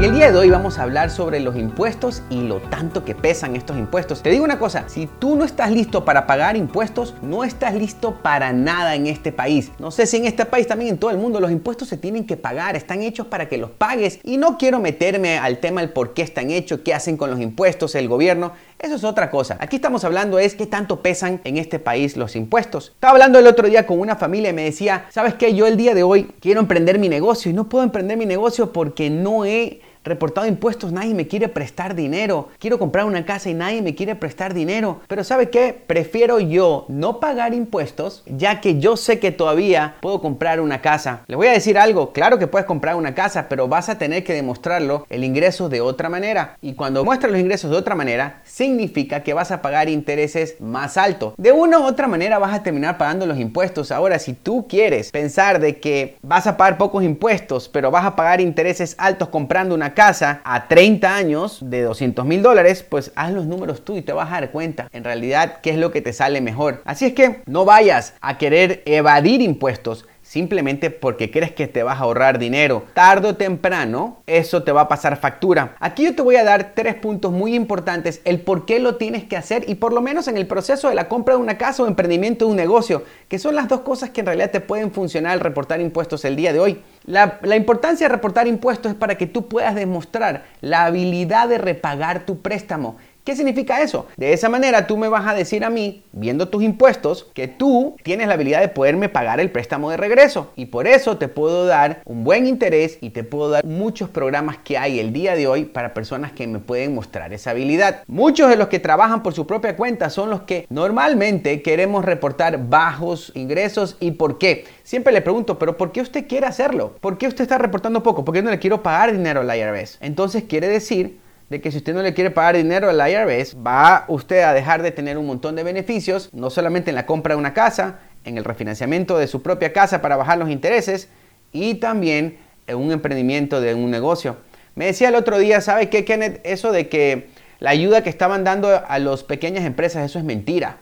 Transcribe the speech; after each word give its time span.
Y 0.00 0.04
el 0.04 0.14
día 0.14 0.30
de 0.30 0.38
hoy 0.38 0.48
vamos 0.48 0.78
a 0.78 0.84
hablar 0.84 1.10
sobre 1.10 1.40
los 1.40 1.56
impuestos 1.56 2.22
y 2.30 2.42
lo 2.42 2.60
tanto 2.60 3.04
que 3.04 3.16
pesan 3.16 3.56
estos 3.56 3.76
impuestos. 3.76 4.22
Te 4.22 4.30
digo 4.30 4.44
una 4.44 4.60
cosa, 4.60 4.84
si 4.88 5.08
tú 5.18 5.34
no 5.34 5.44
estás 5.44 5.72
listo 5.72 6.04
para 6.04 6.24
pagar 6.24 6.56
impuestos, 6.56 7.16
no 7.20 7.42
estás 7.42 7.74
listo 7.74 8.14
para 8.22 8.52
nada 8.52 8.94
en 8.94 9.08
este 9.08 9.32
país. 9.32 9.72
No 9.80 9.90
sé 9.90 10.06
si 10.06 10.18
en 10.18 10.26
este 10.26 10.44
país 10.44 10.68
también 10.68 10.90
en 10.90 10.98
todo 10.98 11.10
el 11.10 11.18
mundo 11.18 11.40
los 11.40 11.50
impuestos 11.50 11.88
se 11.88 11.96
tienen 11.96 12.26
que 12.26 12.36
pagar, 12.36 12.76
están 12.76 13.02
hechos 13.02 13.26
para 13.26 13.48
que 13.48 13.58
los 13.58 13.70
pagues 13.70 14.20
y 14.22 14.36
no 14.36 14.56
quiero 14.56 14.78
meterme 14.78 15.36
al 15.36 15.58
tema 15.58 15.80
del 15.80 15.90
por 15.90 16.14
qué 16.14 16.22
están 16.22 16.52
hechos, 16.52 16.82
qué 16.84 16.94
hacen 16.94 17.16
con 17.16 17.28
los 17.28 17.40
impuestos 17.40 17.96
el 17.96 18.06
gobierno. 18.06 18.52
Eso 18.78 18.94
es 18.94 19.02
otra 19.02 19.28
cosa. 19.28 19.56
Aquí 19.58 19.76
estamos 19.76 20.04
hablando 20.04 20.38
es 20.38 20.54
qué 20.54 20.64
tanto 20.64 21.00
pesan 21.00 21.40
en 21.42 21.56
este 21.56 21.80
país 21.80 22.16
los 22.16 22.36
impuestos. 22.36 22.92
Estaba 22.94 23.12
hablando 23.12 23.40
el 23.40 23.48
otro 23.48 23.66
día 23.66 23.86
con 23.86 23.98
una 23.98 24.14
familia 24.14 24.50
y 24.50 24.52
me 24.52 24.62
decía, 24.62 25.06
¿sabes 25.10 25.34
qué? 25.34 25.52
Yo 25.52 25.66
el 25.66 25.76
día 25.76 25.94
de 25.94 26.04
hoy 26.04 26.30
quiero 26.40 26.60
emprender 26.60 27.00
mi 27.00 27.08
negocio 27.08 27.50
y 27.50 27.54
no 27.54 27.68
puedo 27.68 27.82
emprender 27.82 28.16
mi 28.16 28.24
negocio 28.24 28.72
porque 28.72 29.10
no 29.10 29.44
he 29.44 29.80
reportado 30.08 30.46
impuestos, 30.46 30.92
nadie 30.92 31.14
me 31.14 31.28
quiere 31.28 31.48
prestar 31.48 31.94
dinero. 31.94 32.48
Quiero 32.58 32.78
comprar 32.78 33.04
una 33.04 33.24
casa 33.24 33.50
y 33.50 33.54
nadie 33.54 33.82
me 33.82 33.94
quiere 33.94 34.14
prestar 34.14 34.54
dinero. 34.54 35.00
Pero 35.08 35.24
¿sabe 35.24 35.50
qué? 35.50 35.76
Prefiero 35.86 36.40
yo 36.40 36.86
no 36.88 37.20
pagar 37.20 37.54
impuestos, 37.54 38.22
ya 38.26 38.60
que 38.60 38.78
yo 38.78 38.96
sé 38.96 39.18
que 39.18 39.32
todavía 39.32 39.96
puedo 40.00 40.20
comprar 40.20 40.60
una 40.60 40.80
casa. 40.80 41.22
Le 41.26 41.36
voy 41.36 41.46
a 41.46 41.52
decir 41.52 41.78
algo, 41.78 42.12
claro 42.12 42.38
que 42.38 42.46
puedes 42.46 42.66
comprar 42.66 42.96
una 42.96 43.14
casa, 43.14 43.48
pero 43.48 43.68
vas 43.68 43.88
a 43.88 43.98
tener 43.98 44.24
que 44.24 44.32
demostrarlo 44.32 45.06
el 45.10 45.24
ingreso 45.24 45.68
de 45.68 45.80
otra 45.80 46.08
manera. 46.08 46.56
Y 46.60 46.74
cuando 46.74 47.04
muestras 47.04 47.32
los 47.32 47.40
ingresos 47.40 47.70
de 47.70 47.76
otra 47.76 47.94
manera, 47.94 48.42
significa 48.44 49.22
que 49.22 49.34
vas 49.34 49.50
a 49.50 49.62
pagar 49.62 49.88
intereses 49.88 50.60
más 50.60 50.96
altos. 50.96 51.34
De 51.36 51.52
una 51.52 51.78
u 51.78 51.84
otra 51.84 52.08
manera 52.08 52.38
vas 52.38 52.54
a 52.54 52.62
terminar 52.62 52.98
pagando 52.98 53.26
los 53.26 53.38
impuestos. 53.38 53.92
Ahora, 53.92 54.18
si 54.18 54.32
tú 54.32 54.66
quieres 54.68 55.10
pensar 55.10 55.60
de 55.60 55.78
que 55.78 56.16
vas 56.22 56.46
a 56.46 56.56
pagar 56.56 56.78
pocos 56.78 57.04
impuestos, 57.04 57.68
pero 57.68 57.90
vas 57.90 58.04
a 58.04 58.16
pagar 58.16 58.40
intereses 58.40 58.94
altos 58.98 59.28
comprando 59.28 59.74
una 59.74 59.94
casa 59.98 60.42
a 60.44 60.68
30 60.68 61.12
años 61.12 61.58
de 61.60 61.82
200 61.82 62.24
mil 62.24 62.40
dólares, 62.40 62.86
pues 62.88 63.10
haz 63.16 63.32
los 63.32 63.46
números 63.46 63.84
tú 63.84 63.96
y 63.96 64.02
te 64.02 64.12
vas 64.12 64.28
a 64.28 64.34
dar 64.34 64.52
cuenta 64.52 64.88
en 64.92 65.02
realidad 65.02 65.58
qué 65.60 65.70
es 65.70 65.76
lo 65.76 65.90
que 65.90 66.00
te 66.00 66.12
sale 66.12 66.40
mejor. 66.40 66.82
Así 66.84 67.06
es 67.06 67.14
que 67.14 67.42
no 67.46 67.64
vayas 67.64 68.14
a 68.20 68.38
querer 68.38 68.84
evadir 68.86 69.42
impuestos 69.42 70.06
simplemente 70.28 70.90
porque 70.90 71.30
crees 71.30 71.52
que 71.52 71.66
te 71.66 71.82
vas 71.82 71.98
a 71.98 72.02
ahorrar 72.02 72.38
dinero. 72.38 72.84
Tardo 72.92 73.30
o 73.30 73.36
temprano, 73.36 74.22
eso 74.26 74.62
te 74.62 74.72
va 74.72 74.82
a 74.82 74.88
pasar 74.88 75.16
factura. 75.16 75.74
Aquí 75.80 76.04
yo 76.04 76.14
te 76.14 76.22
voy 76.22 76.36
a 76.36 76.44
dar 76.44 76.74
tres 76.74 76.94
puntos 76.94 77.32
muy 77.32 77.54
importantes, 77.54 78.20
el 78.24 78.40
por 78.40 78.66
qué 78.66 78.78
lo 78.78 78.96
tienes 78.96 79.24
que 79.24 79.38
hacer 79.38 79.64
y 79.68 79.76
por 79.76 79.92
lo 79.92 80.02
menos 80.02 80.28
en 80.28 80.36
el 80.36 80.46
proceso 80.46 80.90
de 80.90 80.94
la 80.94 81.08
compra 81.08 81.34
de 81.34 81.40
una 81.40 81.56
casa 81.56 81.82
o 81.82 81.86
emprendimiento 81.86 82.44
de 82.44 82.50
un 82.50 82.56
negocio, 82.58 83.04
que 83.28 83.38
son 83.38 83.56
las 83.56 83.68
dos 83.68 83.80
cosas 83.80 84.10
que 84.10 84.20
en 84.20 84.26
realidad 84.26 84.50
te 84.50 84.60
pueden 84.60 84.92
funcionar 84.92 85.32
al 85.32 85.40
reportar 85.40 85.80
impuestos 85.80 86.24
el 86.26 86.36
día 86.36 86.52
de 86.52 86.60
hoy. 86.60 86.82
La, 87.08 87.56
importancia 87.56 88.06
de 88.06 88.14
reportar 88.14 88.46
impuestos 88.46 88.92
es 88.92 88.98
para 88.98 89.16
que 89.16 89.26
tú 89.26 89.48
puedas 89.48 89.74
demostrar 89.74 90.44
la 90.60 90.84
habilidad 90.84 91.48
de 91.48 91.56
repagar 91.56 92.26
tu 92.26 92.42
préstamo. 92.42 92.98
¿Qué 93.28 93.36
significa 93.36 93.82
eso? 93.82 94.06
De 94.16 94.32
esa 94.32 94.48
manera 94.48 94.86
tú 94.86 94.96
me 94.96 95.06
vas 95.06 95.26
a 95.26 95.34
decir 95.34 95.62
a 95.62 95.68
mí, 95.68 96.02
viendo 96.12 96.48
tus 96.48 96.62
impuestos, 96.62 97.26
que 97.34 97.46
tú 97.46 97.94
tienes 98.02 98.26
la 98.26 98.32
habilidad 98.32 98.62
de 98.62 98.68
poderme 98.68 99.10
pagar 99.10 99.38
el 99.38 99.50
préstamo 99.50 99.90
de 99.90 99.98
regreso. 99.98 100.50
Y 100.56 100.64
por 100.64 100.86
eso 100.86 101.18
te 101.18 101.28
puedo 101.28 101.66
dar 101.66 102.00
un 102.06 102.24
buen 102.24 102.46
interés 102.46 102.96
y 103.02 103.10
te 103.10 103.24
puedo 103.24 103.50
dar 103.50 103.66
muchos 103.66 104.08
programas 104.08 104.56
que 104.56 104.78
hay 104.78 104.98
el 104.98 105.12
día 105.12 105.34
de 105.34 105.46
hoy 105.46 105.66
para 105.66 105.92
personas 105.92 106.32
que 106.32 106.46
me 106.46 106.58
pueden 106.58 106.94
mostrar 106.94 107.34
esa 107.34 107.50
habilidad. 107.50 108.02
Muchos 108.06 108.48
de 108.48 108.56
los 108.56 108.68
que 108.68 108.78
trabajan 108.78 109.22
por 109.22 109.34
su 109.34 109.46
propia 109.46 109.76
cuenta 109.76 110.08
son 110.08 110.30
los 110.30 110.44
que 110.44 110.66
normalmente 110.70 111.60
queremos 111.60 112.06
reportar 112.06 112.70
bajos 112.70 113.32
ingresos. 113.34 113.98
¿Y 114.00 114.12
por 114.12 114.38
qué? 114.38 114.64
Siempre 114.84 115.12
le 115.12 115.20
pregunto, 115.20 115.58
pero 115.58 115.76
¿por 115.76 115.92
qué 115.92 116.00
usted 116.00 116.26
quiere 116.26 116.46
hacerlo? 116.46 116.94
¿Por 117.02 117.18
qué 117.18 117.28
usted 117.28 117.42
está 117.42 117.58
reportando 117.58 118.02
poco? 118.02 118.24
¿Por 118.24 118.34
qué 118.34 118.40
no 118.40 118.50
le 118.50 118.58
quiero 118.58 118.82
pagar 118.82 119.12
dinero 119.12 119.42
al 119.42 119.54
IRS? 119.54 119.98
Entonces 120.00 120.44
quiere 120.48 120.66
decir 120.68 121.18
de 121.50 121.60
que 121.60 121.70
si 121.70 121.78
usted 121.78 121.94
no 121.94 122.02
le 122.02 122.14
quiere 122.14 122.30
pagar 122.30 122.56
dinero 122.56 122.90
al 122.90 123.10
IRS, 123.10 123.56
va 123.56 124.04
usted 124.08 124.42
a 124.42 124.52
dejar 124.52 124.82
de 124.82 124.90
tener 124.90 125.16
un 125.16 125.26
montón 125.26 125.56
de 125.56 125.62
beneficios, 125.62 126.28
no 126.32 126.50
solamente 126.50 126.90
en 126.90 126.96
la 126.96 127.06
compra 127.06 127.34
de 127.34 127.38
una 127.38 127.54
casa, 127.54 128.00
en 128.24 128.36
el 128.36 128.44
refinanciamiento 128.44 129.16
de 129.16 129.26
su 129.26 129.42
propia 129.42 129.72
casa 129.72 130.02
para 130.02 130.16
bajar 130.16 130.38
los 130.38 130.50
intereses 130.50 131.08
y 131.52 131.76
también 131.76 132.38
en 132.66 132.76
un 132.76 132.92
emprendimiento 132.92 133.60
de 133.60 133.74
un 133.74 133.90
negocio. 133.90 134.36
Me 134.74 134.86
decía 134.86 135.08
el 135.08 135.14
otro 135.14 135.38
día, 135.38 135.60
¿sabe 135.60 135.88
qué, 135.88 136.04
Kenneth? 136.04 136.40
Eso 136.44 136.70
de 136.70 136.88
que 136.88 137.28
la 137.60 137.70
ayuda 137.70 138.02
que 138.02 138.10
estaban 138.10 138.44
dando 138.44 138.82
a 138.86 138.98
las 138.98 139.24
pequeñas 139.24 139.64
empresas, 139.64 140.04
eso 140.04 140.18
es 140.18 140.24
mentira. 140.24 140.76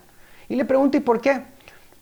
Y 0.49 0.57
le 0.57 0.65
pregunto, 0.65 0.97
¿y 0.97 1.01
por 1.01 1.21
qué? 1.21 1.43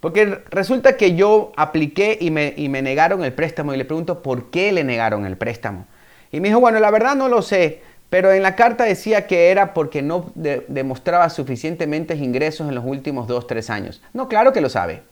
Porque 0.00 0.41
resulta 0.50 0.97
que 0.97 1.14
yo 1.14 1.53
apliqué 1.56 2.19
y 2.20 2.30
me, 2.30 2.54
y 2.56 2.69
me 2.69 2.82
negaron 2.82 3.24
el 3.24 3.32
préstamo 3.32 3.72
y 3.72 3.76
le 3.76 3.84
pregunto, 3.84 4.22
¿por 4.22 4.50
qué 4.50 4.72
le 4.72 4.84
negaron 4.84 5.24
el 5.24 5.36
préstamo? 5.36 5.86
Y 6.32 6.41
me 6.41 6.48
dijo, 6.48 6.60
bueno, 6.60 6.80
la 6.80 6.91
verdad 6.91 7.14
no 7.14 7.28
lo 7.28 7.42
sé 7.42 7.80
pero 8.14 8.30
en 8.30 8.44
la 8.44 8.54
carta 8.54 8.84
decía 8.84 9.26
que 9.26 9.50
era 9.50 9.75
porque 9.75 10.00
no 10.00 10.30
demostraba 10.36 11.28
suficientemente 11.30 12.14
ingresos 12.14 12.69
en 12.69 12.76
los 12.76 12.84
últimos 12.84 13.26
2, 13.26 13.48
3 13.48 13.70
años. 13.70 14.02
No, 14.12 14.28
claro 14.28 14.52
que 14.52 14.60
lo 14.60 14.69
sabe. 14.69 15.02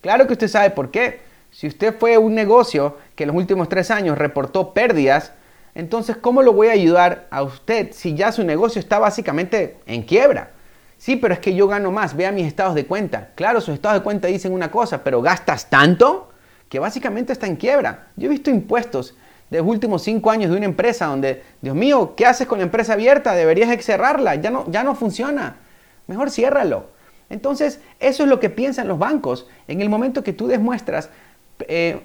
Claro 0.00 0.26
que 0.26 0.32
usted 0.32 0.48
sabe 0.48 0.70
por 0.70 0.90
qué. 0.90 1.20
Si 1.52 1.68
usted 1.68 1.96
fue 1.96 2.18
un 2.18 2.34
negocio 2.34 2.96
que 3.14 3.22
en 3.22 3.28
los 3.28 3.36
últimos 3.36 3.68
3 3.68 3.92
años 3.92 4.18
reportó 4.18 4.74
pérdidas, 4.74 5.30
entonces 5.76 6.16
¿cómo 6.16 6.42
lo 6.42 6.52
voy 6.52 6.66
a 6.66 6.72
ayudar 6.72 7.28
a 7.30 7.44
usted 7.44 7.92
si 7.92 8.16
ya 8.16 8.32
su 8.32 8.42
negocio 8.42 8.80
está 8.80 8.98
básicamente 8.98 9.76
en 9.86 10.02
quiebra? 10.02 10.50
Sí, 10.98 11.14
pero 11.14 11.34
es 11.34 11.38
que 11.38 11.54
yo 11.54 11.68
gano 11.68 11.92
más. 11.92 12.16
Vea 12.16 12.32
mis 12.32 12.48
estados 12.48 12.74
de 12.74 12.84
cuenta. 12.84 13.28
Claro, 13.36 13.60
sus 13.60 13.74
estados 13.74 14.00
de 14.00 14.02
cuenta 14.02 14.26
dicen 14.26 14.52
una 14.52 14.72
cosa, 14.72 15.04
pero 15.04 15.22
gastas 15.22 15.70
tanto 15.70 16.32
que 16.68 16.80
básicamente 16.80 17.32
está 17.32 17.46
en 17.46 17.54
quiebra. 17.54 18.08
Yo 18.16 18.26
he 18.26 18.28
visto 18.28 18.50
impuestos 18.50 19.14
de 19.50 19.58
los 19.58 19.66
últimos 19.66 20.02
cinco 20.02 20.30
años 20.30 20.50
de 20.50 20.56
una 20.56 20.66
empresa 20.66 21.06
donde, 21.06 21.42
Dios 21.60 21.74
mío, 21.74 22.14
¿qué 22.16 22.24
haces 22.24 22.46
con 22.46 22.58
la 22.58 22.64
empresa 22.64 22.92
abierta? 22.92 23.34
Deberías 23.34 23.84
cerrarla, 23.84 24.36
ya 24.36 24.50
no, 24.50 24.64
ya 24.70 24.84
no 24.84 24.94
funciona. 24.94 25.56
Mejor 26.06 26.30
ciérralo. 26.30 26.86
Entonces, 27.28 27.80
eso 27.98 28.22
es 28.22 28.28
lo 28.28 28.40
que 28.40 28.48
piensan 28.48 28.88
los 28.88 28.98
bancos 28.98 29.48
en 29.68 29.80
el 29.80 29.88
momento 29.88 30.22
que 30.22 30.32
tú 30.32 30.46
demuestras 30.46 31.10
eh, 31.68 32.00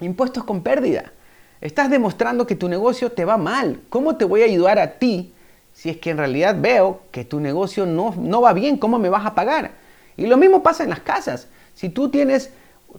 impuestos 0.00 0.44
con 0.44 0.62
pérdida. 0.62 1.12
Estás 1.60 1.90
demostrando 1.90 2.46
que 2.46 2.54
tu 2.54 2.68
negocio 2.68 3.10
te 3.12 3.24
va 3.24 3.36
mal. 3.36 3.80
¿Cómo 3.88 4.16
te 4.16 4.24
voy 4.24 4.42
a 4.42 4.46
ayudar 4.46 4.78
a 4.78 4.98
ti 4.98 5.32
si 5.72 5.90
es 5.90 5.96
que 5.96 6.10
en 6.10 6.18
realidad 6.18 6.56
veo 6.58 7.02
que 7.12 7.24
tu 7.24 7.40
negocio 7.40 7.86
no, 7.86 8.14
no 8.16 8.40
va 8.40 8.52
bien? 8.52 8.76
¿Cómo 8.76 8.98
me 8.98 9.08
vas 9.08 9.26
a 9.26 9.34
pagar? 9.34 9.72
Y 10.16 10.26
lo 10.26 10.36
mismo 10.36 10.62
pasa 10.62 10.82
en 10.82 10.90
las 10.90 11.00
casas. 11.00 11.48
Si 11.74 11.88
tú 11.88 12.08
tienes, 12.08 12.50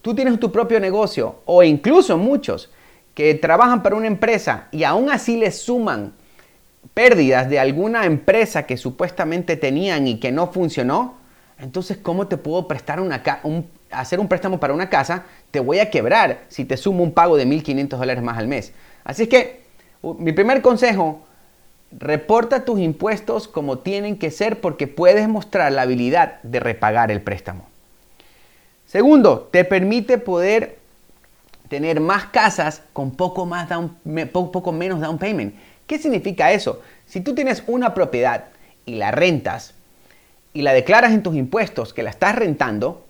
tú 0.02 0.16
tienes 0.16 0.40
tu 0.40 0.52
propio 0.52 0.80
negocio 0.80 1.42
o 1.46 1.64
incluso 1.64 2.18
muchos 2.18 2.70
que 3.20 3.36
trabajan 3.36 3.84
para 3.84 3.98
una 3.98 4.08
empresa 4.08 4.70
y 4.72 4.86
aún 4.86 5.10
así 5.10 5.36
les 5.36 5.58
suman 5.62 6.14
pérdidas 6.94 7.50
de 7.50 7.60
alguna 7.60 8.06
empresa 8.06 8.66
que 8.66 8.78
supuestamente 8.78 9.58
tenían 9.58 10.08
y 10.08 10.22
que 10.22 10.32
no 10.32 10.54
funcionó, 10.54 11.18
entonces 11.60 11.98
¿cómo 11.98 12.28
te 12.28 12.38
puedo 12.38 12.66
prestar 12.66 13.02
una 13.02 13.22
hacer 13.92 14.22
un 14.22 14.30
préstamo 14.30 14.58
para 14.58 14.74
una 14.74 14.90
casa? 14.90 15.26
Te 15.52 15.60
voy 15.60 15.80
a 15.80 15.90
quebrar 15.90 16.46
si 16.48 16.64
te 16.64 16.78
sumo 16.78 17.04
un 17.04 17.12
pago 17.12 17.36
de 17.36 17.46
1.500 17.46 17.90
dólares 17.90 18.24
más 18.24 18.38
al 18.38 18.48
mes. 18.48 18.72
Así 19.04 19.24
es 19.24 19.28
que 19.28 19.64
mi 20.02 20.32
primer 20.32 20.62
consejo, 20.62 21.20
reporta 21.92 22.64
tus 22.64 22.80
impuestos 22.80 23.50
como 23.50 23.80
tienen 23.80 24.18
que 24.18 24.32
ser 24.32 24.62
porque 24.62 24.88
puedes 24.88 25.28
mostrar 25.28 25.74
la 25.74 25.82
habilidad 25.82 26.42
de 26.44 26.62
repagar 26.62 27.12
el 27.12 27.22
préstamo. 27.22 27.66
Segundo, 28.86 29.50
te 29.52 29.66
permite 29.66 30.20
poder 30.20 30.79
tener 31.70 32.00
más 32.00 32.26
casas 32.26 32.82
con 32.92 33.12
poco, 33.12 33.46
más 33.46 33.70
down, 33.70 33.96
poco 34.32 34.72
menos 34.72 35.00
down 35.00 35.18
payment. 35.18 35.56
¿Qué 35.88 35.98
significa 35.98 36.52
eso? 36.52 36.82
Si 37.06 37.22
tú 37.22 37.34
tienes 37.34 37.64
una 37.68 37.94
propiedad 37.94 38.46
y 38.86 38.96
la 38.96 39.12
rentas 39.12 39.76
y 40.54 40.64
la 40.64 40.74
declaras 40.74 41.14
en 41.14 41.24
tus 41.24 41.36
impuestos 41.36 41.94
que 41.94 42.04
la 42.04 42.10
estás 42.10 42.36
rentando, 42.36 43.06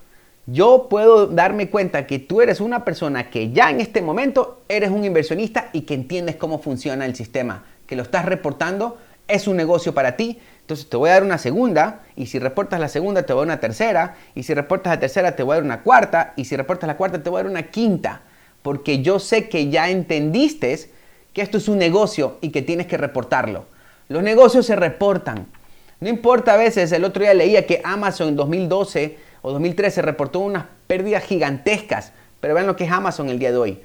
yo 0.45 0.87
puedo 0.89 1.27
darme 1.27 1.69
cuenta 1.69 2.07
que 2.07 2.19
tú 2.19 2.41
eres 2.41 2.59
una 2.59 2.83
persona 2.83 3.29
que 3.29 3.51
ya 3.51 3.69
en 3.69 3.81
este 3.81 4.01
momento 4.01 4.61
eres 4.67 4.89
un 4.89 5.05
inversionista 5.05 5.69
y 5.73 5.81
que 5.81 5.93
entiendes 5.93 6.35
cómo 6.35 6.59
funciona 6.59 7.05
el 7.05 7.15
sistema, 7.15 7.63
que 7.85 7.95
lo 7.95 8.03
estás 8.03 8.25
reportando, 8.25 8.97
es 9.27 9.47
un 9.47 9.57
negocio 9.57 9.93
para 9.93 10.15
ti. 10.15 10.39
Entonces 10.61 10.89
te 10.89 10.97
voy 10.97 11.09
a 11.09 11.13
dar 11.13 11.23
una 11.23 11.37
segunda 11.37 12.01
y 12.15 12.27
si 12.27 12.39
reportas 12.39 12.79
la 12.79 12.89
segunda 12.89 13.23
te 13.23 13.33
voy 13.33 13.41
a 13.41 13.45
dar 13.45 13.55
una 13.55 13.59
tercera 13.59 14.15
y 14.35 14.43
si 14.43 14.53
reportas 14.53 14.93
la 14.93 14.99
tercera 14.99 15.35
te 15.35 15.43
voy 15.43 15.53
a 15.53 15.55
dar 15.57 15.63
una 15.63 15.81
cuarta 15.81 16.33
y 16.35 16.45
si 16.45 16.55
reportas 16.55 16.87
la 16.87 16.97
cuarta 16.97 17.21
te 17.21 17.29
voy 17.29 17.39
a 17.39 17.43
dar 17.43 17.51
una 17.51 17.63
quinta 17.63 18.21
porque 18.61 19.01
yo 19.01 19.19
sé 19.19 19.49
que 19.49 19.69
ya 19.69 19.89
entendiste 19.89 20.89
que 21.33 21.41
esto 21.41 21.57
es 21.57 21.67
un 21.67 21.77
negocio 21.77 22.37
y 22.41 22.49
que 22.49 22.61
tienes 22.61 22.87
que 22.87 22.97
reportarlo. 22.97 23.65
Los 24.07 24.23
negocios 24.23 24.65
se 24.65 24.75
reportan. 24.75 25.47
No 25.99 26.09
importa 26.09 26.53
a 26.53 26.57
veces, 26.57 26.91
el 26.91 27.03
otro 27.03 27.23
día 27.23 27.33
leía 27.33 27.65
que 27.65 27.81
Amazon 27.83 28.29
en 28.29 28.35
2012 28.35 29.17
o 29.41 29.51
2013 29.51 30.01
reportó 30.01 30.39
unas 30.39 30.65
pérdidas 30.87 31.23
gigantescas, 31.23 32.13
pero 32.39 32.53
vean 32.53 32.67
lo 32.67 32.75
que 32.75 32.85
es 32.85 32.91
Amazon 32.91 33.29
el 33.29 33.39
día 33.39 33.51
de 33.51 33.57
hoy. 33.57 33.79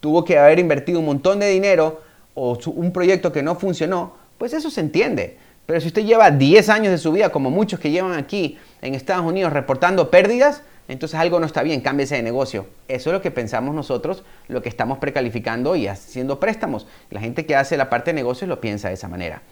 Tuvo 0.00 0.24
que 0.24 0.38
haber 0.38 0.58
invertido 0.58 0.98
un 0.98 1.06
montón 1.06 1.38
de 1.38 1.48
dinero 1.48 2.00
o 2.34 2.58
un 2.66 2.92
proyecto 2.92 3.32
que 3.32 3.42
no 3.42 3.54
funcionó, 3.54 4.14
pues 4.38 4.52
eso 4.52 4.70
se 4.70 4.80
entiende. 4.80 5.36
Pero 5.66 5.80
si 5.80 5.88
usted 5.88 6.04
lleva 6.04 6.30
10 6.30 6.68
años 6.70 6.90
de 6.90 6.98
su 6.98 7.12
vida, 7.12 7.28
como 7.28 7.50
muchos 7.50 7.78
que 7.78 7.90
llevan 7.90 8.14
aquí 8.14 8.58
en 8.80 8.94
Estados 8.94 9.26
Unidos 9.26 9.52
reportando 9.52 10.10
pérdidas, 10.10 10.62
entonces 10.88 11.20
algo 11.20 11.38
no 11.38 11.46
está 11.46 11.62
bien, 11.62 11.82
cámbiese 11.82 12.16
de 12.16 12.22
negocio. 12.22 12.66
Eso 12.88 13.10
es 13.10 13.14
lo 13.14 13.20
que 13.20 13.30
pensamos 13.30 13.74
nosotros, 13.74 14.24
lo 14.48 14.62
que 14.62 14.70
estamos 14.70 14.98
precalificando 14.98 15.76
y 15.76 15.86
haciendo 15.86 16.40
préstamos. 16.40 16.86
La 17.10 17.20
gente 17.20 17.44
que 17.44 17.54
hace 17.54 17.76
la 17.76 17.90
parte 17.90 18.10
de 18.10 18.14
negocios 18.14 18.48
lo 18.48 18.60
piensa 18.60 18.88
de 18.88 18.94
esa 18.94 19.06
manera. 19.06 19.42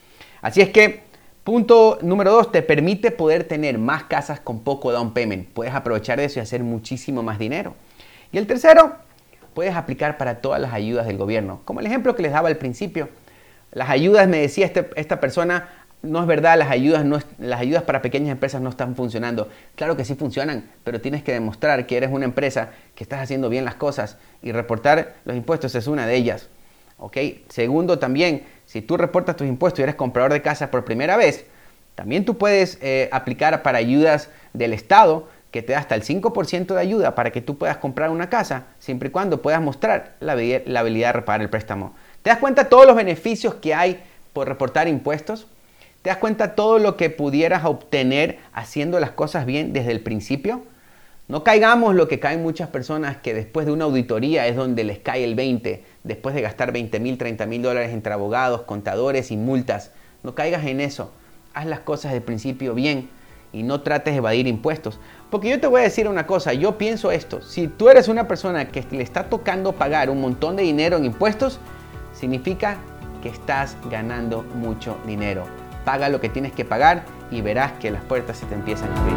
Así 0.40 0.62
es 0.62 0.70
que, 0.70 1.02
punto 1.44 1.98
número 2.00 2.32
dos, 2.32 2.50
te 2.50 2.62
permite 2.62 3.10
poder 3.10 3.44
tener 3.44 3.76
más 3.76 4.04
casas 4.04 4.40
con 4.40 4.60
poco 4.60 4.90
down 4.92 5.12
payment. 5.12 5.48
Puedes 5.48 5.74
aprovechar 5.74 6.18
de 6.18 6.24
eso 6.24 6.38
y 6.38 6.42
hacer 6.42 6.62
muchísimo 6.62 7.22
más 7.22 7.38
dinero. 7.38 7.74
Y 8.32 8.38
el 8.38 8.46
tercero, 8.46 8.96
puedes 9.52 9.74
aplicar 9.74 10.16
para 10.16 10.40
todas 10.40 10.60
las 10.60 10.72
ayudas 10.72 11.06
del 11.06 11.18
gobierno. 11.18 11.60
Como 11.66 11.80
el 11.80 11.86
ejemplo 11.86 12.14
que 12.16 12.22
les 12.22 12.32
daba 12.32 12.48
al 12.48 12.56
principio. 12.56 13.10
Las 13.72 13.90
ayudas, 13.90 14.26
me 14.26 14.38
decía 14.38 14.64
este, 14.64 14.88
esta 14.96 15.20
persona, 15.20 15.68
no 16.02 16.20
es 16.20 16.26
verdad, 16.26 16.58
las 16.58 16.70
ayudas, 16.70 17.04
no 17.04 17.18
las 17.38 17.60
ayudas 17.60 17.82
para 17.82 18.02
pequeñas 18.02 18.30
empresas 18.30 18.60
no 18.60 18.70
están 18.70 18.94
funcionando. 18.94 19.48
Claro 19.74 19.96
que 19.96 20.04
sí 20.04 20.14
funcionan, 20.14 20.70
pero 20.84 21.00
tienes 21.00 21.22
que 21.22 21.32
demostrar 21.32 21.86
que 21.86 21.96
eres 21.96 22.10
una 22.10 22.24
empresa 22.24 22.70
que 22.94 23.04
estás 23.04 23.20
haciendo 23.20 23.48
bien 23.48 23.64
las 23.64 23.74
cosas 23.74 24.16
y 24.42 24.52
reportar 24.52 25.14
los 25.24 25.36
impuestos 25.36 25.74
es 25.74 25.86
una 25.86 26.06
de 26.06 26.16
ellas. 26.16 26.48
Segundo, 27.48 27.98
también, 27.98 28.44
si 28.64 28.82
tú 28.82 28.96
reportas 28.96 29.36
tus 29.36 29.46
impuestos 29.46 29.80
y 29.80 29.82
eres 29.82 29.94
comprador 29.96 30.32
de 30.32 30.42
casa 30.42 30.70
por 30.70 30.84
primera 30.84 31.16
vez, 31.16 31.44
también 31.94 32.24
tú 32.24 32.36
puedes 32.36 32.78
eh, 32.82 33.08
aplicar 33.12 33.62
para 33.62 33.78
ayudas 33.78 34.30
del 34.52 34.72
Estado 34.72 35.28
que 35.50 35.62
te 35.62 35.72
da 35.72 35.78
hasta 35.78 35.94
el 35.94 36.02
5% 36.02 36.74
de 36.74 36.80
ayuda 36.80 37.14
para 37.14 37.30
que 37.30 37.40
tú 37.40 37.56
puedas 37.56 37.78
comprar 37.78 38.10
una 38.10 38.28
casa, 38.28 38.64
siempre 38.78 39.08
y 39.08 39.12
cuando 39.12 39.40
puedas 39.40 39.60
mostrar 39.60 40.16
la, 40.20 40.34
la 40.34 40.80
habilidad 40.80 41.08
de 41.08 41.12
reparar 41.12 41.40
el 41.42 41.48
préstamo. 41.48 41.94
¿Te 42.22 42.30
das 42.30 42.38
cuenta 42.38 42.64
de 42.64 42.68
todos 42.68 42.86
los 42.86 42.96
beneficios 42.96 43.54
que 43.54 43.74
hay 43.74 44.02
por 44.32 44.48
reportar 44.48 44.88
impuestos? 44.88 45.46
¿Te 46.06 46.10
das 46.10 46.18
cuenta 46.18 46.54
todo 46.54 46.78
lo 46.78 46.96
que 46.96 47.10
pudieras 47.10 47.64
obtener 47.64 48.38
haciendo 48.52 49.00
las 49.00 49.10
cosas 49.10 49.44
bien 49.44 49.72
desde 49.72 49.90
el 49.90 50.02
principio? 50.02 50.62
No 51.26 51.42
caigamos 51.42 51.96
lo 51.96 52.06
que 52.06 52.20
caen 52.20 52.44
muchas 52.44 52.68
personas 52.68 53.16
que 53.16 53.34
después 53.34 53.66
de 53.66 53.72
una 53.72 53.86
auditoría 53.86 54.46
es 54.46 54.54
donde 54.54 54.84
les 54.84 55.00
cae 55.00 55.24
el 55.24 55.34
20, 55.34 55.82
después 56.04 56.32
de 56.36 56.42
gastar 56.42 56.70
20 56.70 57.00
mil, 57.00 57.18
30 57.18 57.46
mil 57.46 57.60
dólares 57.60 57.92
entre 57.92 58.12
abogados, 58.12 58.62
contadores 58.62 59.32
y 59.32 59.36
multas. 59.36 59.90
No 60.22 60.36
caigas 60.36 60.64
en 60.66 60.80
eso. 60.80 61.10
Haz 61.54 61.66
las 61.66 61.80
cosas 61.80 62.12
del 62.12 62.22
principio 62.22 62.72
bien 62.72 63.08
y 63.52 63.64
no 63.64 63.80
trates 63.80 64.14
de 64.14 64.18
evadir 64.18 64.46
impuestos. 64.46 65.00
Porque 65.28 65.48
yo 65.48 65.58
te 65.58 65.66
voy 65.66 65.80
a 65.80 65.84
decir 65.84 66.06
una 66.06 66.24
cosa, 66.24 66.52
yo 66.52 66.78
pienso 66.78 67.10
esto, 67.10 67.42
si 67.42 67.66
tú 67.66 67.88
eres 67.88 68.06
una 68.06 68.28
persona 68.28 68.68
que 68.68 68.84
le 68.92 69.02
está 69.02 69.24
tocando 69.24 69.72
pagar 69.72 70.08
un 70.08 70.20
montón 70.20 70.54
de 70.54 70.62
dinero 70.62 70.98
en 70.98 71.04
impuestos, 71.04 71.58
significa 72.12 72.76
que 73.24 73.28
estás 73.28 73.76
ganando 73.90 74.44
mucho 74.54 74.98
dinero 75.04 75.55
paga 75.86 76.10
lo 76.10 76.20
que 76.20 76.28
tienes 76.28 76.52
que 76.52 76.66
pagar 76.66 77.04
y 77.30 77.40
verás 77.40 77.72
que 77.80 77.90
las 77.92 78.02
puertas 78.02 78.36
se 78.36 78.46
te 78.46 78.54
empiezan 78.54 78.90
a 78.90 79.00
abrir. 79.00 79.16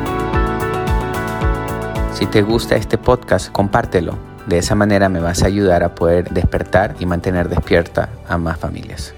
Si 2.13 2.27
te 2.27 2.43
gusta 2.43 2.75
este 2.75 2.97
podcast, 2.97 3.51
compártelo. 3.51 4.17
De 4.45 4.59
esa 4.59 4.75
manera 4.75 5.09
me 5.09 5.19
vas 5.19 5.43
a 5.43 5.47
ayudar 5.47 5.83
a 5.83 5.95
poder 5.95 6.29
despertar 6.29 6.95
y 6.99 7.05
mantener 7.05 7.49
despierta 7.49 8.09
a 8.27 8.37
más 8.37 8.59
familias. 8.59 9.15